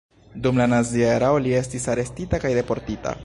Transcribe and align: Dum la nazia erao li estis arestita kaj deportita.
Dum 0.45 0.61
la 0.61 0.65
nazia 0.71 1.11
erao 1.17 1.37
li 1.45 1.55
estis 1.59 1.87
arestita 1.95 2.43
kaj 2.47 2.57
deportita. 2.61 3.19